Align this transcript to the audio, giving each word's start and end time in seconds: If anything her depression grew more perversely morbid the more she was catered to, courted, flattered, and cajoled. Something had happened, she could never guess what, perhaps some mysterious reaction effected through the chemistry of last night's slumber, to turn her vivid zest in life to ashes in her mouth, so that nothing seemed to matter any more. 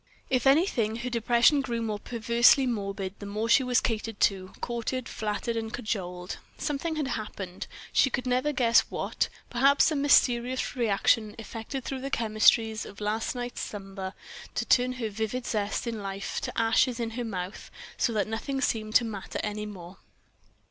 If 0.31 0.47
anything 0.47 0.95
her 0.95 1.11
depression 1.11 1.61
grew 1.61 1.79
more 1.79 1.99
perversely 1.99 2.65
morbid 2.65 3.13
the 3.19 3.27
more 3.27 3.47
she 3.47 3.61
was 3.61 3.79
catered 3.79 4.19
to, 4.21 4.51
courted, 4.59 5.07
flattered, 5.07 5.55
and 5.55 5.71
cajoled. 5.71 6.37
Something 6.57 6.95
had 6.95 7.09
happened, 7.09 7.67
she 7.93 8.09
could 8.09 8.25
never 8.25 8.51
guess 8.51 8.79
what, 8.89 9.29
perhaps 9.51 9.85
some 9.85 10.01
mysterious 10.01 10.75
reaction 10.75 11.35
effected 11.37 11.83
through 11.83 12.01
the 12.01 12.09
chemistry 12.09 12.71
of 12.71 12.99
last 12.99 13.35
night's 13.35 13.61
slumber, 13.61 14.15
to 14.55 14.65
turn 14.65 14.93
her 14.93 15.09
vivid 15.11 15.45
zest 15.45 15.85
in 15.85 16.01
life 16.01 16.41
to 16.41 16.57
ashes 16.59 16.99
in 16.99 17.11
her 17.11 17.23
mouth, 17.23 17.69
so 17.95 18.11
that 18.11 18.25
nothing 18.25 18.59
seemed 18.59 18.95
to 18.95 19.05
matter 19.05 19.39
any 19.43 19.67
more. 19.67 19.97